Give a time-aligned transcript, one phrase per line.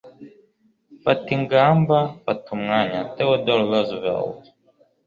[1.03, 1.97] fata ingamba.
[2.25, 4.39] fata umwanya.- theodore roosevelt